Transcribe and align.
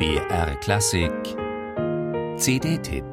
BR 0.00 0.56
Klassik 0.60 1.12
CD-Tipp 2.38 3.04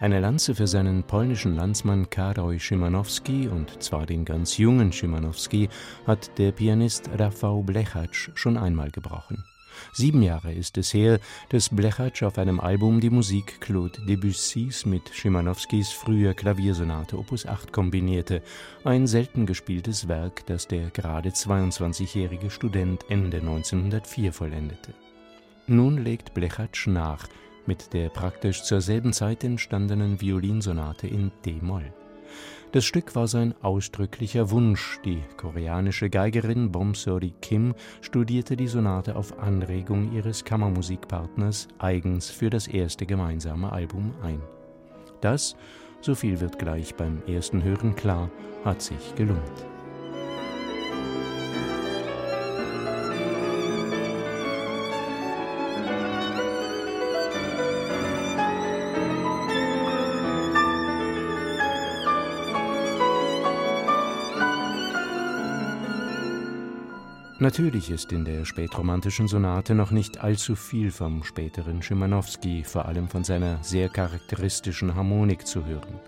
Eine 0.00 0.18
Lanze 0.18 0.56
für 0.56 0.66
seinen 0.66 1.04
polnischen 1.04 1.54
Landsmann 1.54 2.10
Karol 2.10 2.58
Szymanowski, 2.58 3.46
und 3.46 3.80
zwar 3.80 4.06
den 4.06 4.24
ganz 4.24 4.58
jungen 4.58 4.90
Szymanowski, 4.90 5.68
hat 6.04 6.36
der 6.36 6.50
Pianist 6.50 7.08
Rafał 7.16 7.62
Blechacz 7.62 8.32
schon 8.34 8.56
einmal 8.56 8.90
gebrochen. 8.90 9.44
Sieben 9.92 10.22
Jahre 10.22 10.52
ist 10.52 10.78
es 10.78 10.92
her, 10.92 11.20
dass 11.48 11.68
Blechacz 11.68 12.22
auf 12.22 12.38
einem 12.38 12.60
Album 12.60 13.00
die 13.00 13.10
Musik 13.10 13.60
Claude 13.60 14.00
Debussys 14.06 14.86
mit 14.86 15.08
Szymanowskis 15.08 15.90
früher 15.90 16.34
Klaviersonate 16.34 17.18
Opus 17.18 17.46
8 17.46 17.72
kombinierte, 17.72 18.42
ein 18.84 19.06
selten 19.06 19.46
gespieltes 19.46 20.08
Werk, 20.08 20.46
das 20.46 20.68
der 20.68 20.90
gerade 20.90 21.30
22-jährige 21.30 22.50
Student 22.50 23.04
Ende 23.08 23.38
1904 23.38 24.32
vollendete. 24.32 24.94
Nun 25.66 25.98
legt 25.98 26.34
Blechacz 26.34 26.86
nach– 26.86 27.28
mit 27.66 27.92
der 27.92 28.08
praktisch 28.08 28.62
zur 28.62 28.80
selben 28.80 29.12
Zeit 29.12 29.44
entstandenen 29.44 30.20
Violinsonate 30.20 31.06
in 31.06 31.32
d-Moll. 31.44 31.92
Das 32.72 32.84
Stück 32.84 33.14
war 33.14 33.28
sein 33.28 33.54
ausdrücklicher 33.62 34.50
Wunsch. 34.50 35.00
Die 35.04 35.22
koreanische 35.36 36.10
Geigerin 36.10 36.72
Bomsori 36.72 37.32
Kim 37.40 37.74
studierte 38.00 38.56
die 38.56 38.66
Sonate 38.66 39.16
auf 39.16 39.38
Anregung 39.38 40.12
ihres 40.12 40.44
Kammermusikpartners 40.44 41.68
eigens 41.78 42.30
für 42.30 42.50
das 42.50 42.66
erste 42.66 43.06
gemeinsame 43.06 43.72
Album 43.72 44.14
ein. 44.22 44.40
Das, 45.20 45.56
so 46.00 46.14
viel 46.14 46.40
wird 46.40 46.58
gleich 46.58 46.94
beim 46.94 47.22
ersten 47.26 47.62
Hören 47.62 47.96
klar, 47.96 48.30
hat 48.64 48.82
sich 48.82 49.14
gelohnt. 49.14 49.75
Natürlich 67.38 67.90
ist 67.90 68.12
in 68.12 68.24
der 68.24 68.46
spätromantischen 68.46 69.28
Sonate 69.28 69.74
noch 69.74 69.90
nicht 69.90 70.18
allzu 70.18 70.56
viel 70.56 70.90
vom 70.90 71.22
späteren 71.22 71.82
Schimanowski, 71.82 72.64
vor 72.64 72.86
allem 72.86 73.08
von 73.08 73.24
seiner 73.24 73.62
sehr 73.62 73.90
charakteristischen 73.90 74.94
Harmonik 74.94 75.46
zu 75.46 75.66
hören. 75.66 76.00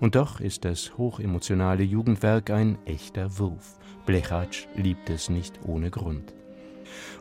Und 0.00 0.14
doch 0.14 0.40
ist 0.40 0.64
das 0.64 0.96
hochemotionale 0.96 1.82
Jugendwerk 1.82 2.48
ein 2.48 2.78
echter 2.86 3.38
Wurf. 3.38 3.78
Blechatsch 4.06 4.68
liebt 4.74 5.10
es 5.10 5.28
nicht 5.28 5.60
ohne 5.66 5.90
Grund. 5.90 6.32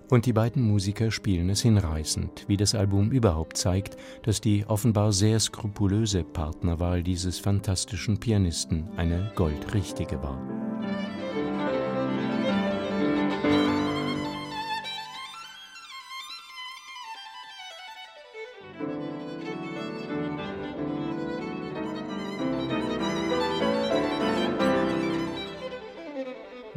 Und 0.09 0.25
die 0.25 0.33
beiden 0.33 0.63
Musiker 0.63 1.11
spielen 1.11 1.49
es 1.49 1.61
hinreißend, 1.61 2.45
wie 2.47 2.55
das 2.55 2.75
Album 2.75 3.11
überhaupt 3.11 3.57
zeigt, 3.57 3.97
dass 4.23 4.39
die 4.39 4.65
offenbar 4.67 5.11
sehr 5.11 5.37
skrupulöse 5.37 6.23
Partnerwahl 6.23 7.03
dieses 7.03 7.39
fantastischen 7.39 8.21
Pianisten 8.21 8.87
eine 8.95 9.33
goldrichtige 9.35 10.23
war. 10.23 10.39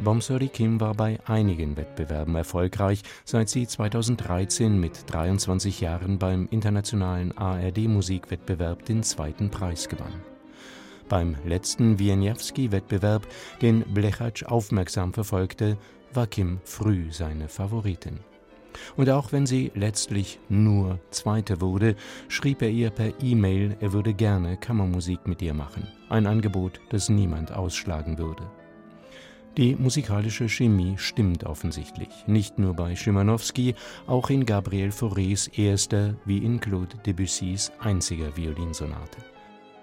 Bomsori 0.03 0.49
Kim 0.49 0.81
war 0.81 0.93
bei 0.93 1.17
einigen 1.25 1.77
Wettbewerben 1.77 2.35
erfolgreich, 2.35 3.03
seit 3.23 3.47
sie 3.47 3.65
2013 3.65 4.77
mit 4.77 5.09
23 5.11 5.79
Jahren 5.79 6.19
beim 6.19 6.49
internationalen 6.51 7.37
ARD-Musikwettbewerb 7.37 8.83
den 8.85 9.03
zweiten 9.03 9.49
Preis 9.49 9.87
gewann. 9.87 10.21
Beim 11.07 11.37
letzten 11.45 11.99
Wieniawski-Wettbewerb, 11.99 13.27
den 13.61 13.81
Blechacz 13.93 14.43
aufmerksam 14.43 15.13
verfolgte, 15.13 15.77
war 16.13 16.27
Kim 16.27 16.59
früh 16.65 17.11
seine 17.11 17.47
Favoritin. 17.47 18.19
Und 18.97 19.09
auch 19.09 19.31
wenn 19.31 19.45
sie 19.45 19.71
letztlich 19.73 20.39
nur 20.49 20.99
Zweite 21.11 21.61
wurde, 21.61 21.95
schrieb 22.27 22.61
er 22.61 22.69
ihr 22.69 22.89
per 22.89 23.21
E-Mail, 23.21 23.77
er 23.79 23.93
würde 23.93 24.13
gerne 24.13 24.57
Kammermusik 24.57 25.27
mit 25.27 25.41
ihr 25.41 25.53
machen. 25.53 25.87
Ein 26.09 26.27
Angebot, 26.27 26.81
das 26.89 27.07
niemand 27.07 27.53
ausschlagen 27.53 28.17
würde. 28.17 28.43
Die 29.55 29.75
musikalische 29.75 30.49
Chemie 30.49 30.95
stimmt 30.97 31.43
offensichtlich, 31.43 32.09
nicht 32.25 32.57
nur 32.57 32.73
bei 32.73 32.95
Schimanowski, 32.95 33.75
auch 34.07 34.31
in 34.31 34.47
Gabriel 34.47 34.89
Faurés 34.89 35.47
erster 35.55 36.15
wie 36.25 36.39
in 36.39 36.59
Claude 36.59 36.97
Debussys 37.05 37.71
einziger 37.79 38.35
Violinsonate. 38.35 39.19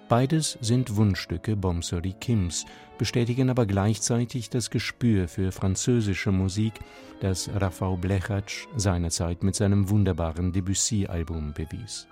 Beides 0.09 0.59
sind 0.61 0.97
Wunschstücke 0.97 1.55
Bomsori 1.55 2.15
Kims, 2.15 2.67
bestätigen 2.99 3.49
aber 3.49 3.65
gleichzeitig 3.65 4.51
das 4.51 4.71
Gespür 4.71 5.29
für 5.29 5.53
französische 5.53 6.33
Musik, 6.33 6.73
das 7.21 7.49
Rafał 7.55 7.97
Blechacz 7.97 8.67
seinerzeit 8.75 9.45
mit 9.45 9.55
seinem 9.55 9.89
wunderbaren 9.89 10.53
Debussy-Album 10.53 11.53
bewies. 11.53 12.09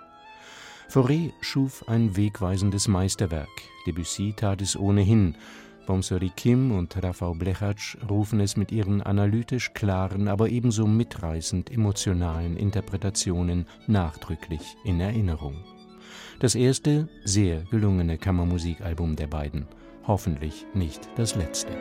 Fauré 0.89 1.33
schuf 1.41 1.83
ein 1.89 2.15
wegweisendes 2.15 2.87
Meisterwerk, 2.87 3.49
Debussy 3.85 4.33
tat 4.33 4.61
es 4.61 4.77
ohnehin, 4.77 5.35
Bomsori 5.89 6.29
Kim 6.35 6.71
und 6.71 7.03
Rafał 7.03 7.33
Blechacz 7.33 7.97
rufen 8.07 8.41
es 8.41 8.55
mit 8.55 8.71
ihren 8.71 9.01
analytisch 9.01 9.73
klaren, 9.73 10.27
aber 10.27 10.49
ebenso 10.49 10.85
mitreißend 10.85 11.71
emotionalen 11.71 12.57
Interpretationen 12.57 13.65
nachdrücklich 13.87 14.61
in 14.85 14.99
Erinnerung. 14.99 15.55
Das 16.39 16.53
erste, 16.53 17.09
sehr 17.25 17.63
gelungene 17.71 18.19
Kammermusikalbum 18.19 19.15
der 19.15 19.25
beiden, 19.25 19.65
hoffentlich 20.05 20.67
nicht 20.75 21.09
das 21.15 21.33
letzte. 21.33 21.71